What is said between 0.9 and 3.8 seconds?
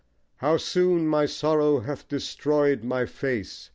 my sorrow hath destroyed my face!